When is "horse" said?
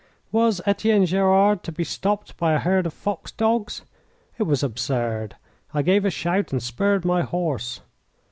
7.21-7.81